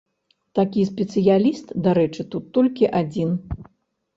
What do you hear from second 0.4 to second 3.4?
Такі спецыяліст, дарэчы, тут толькі адзін.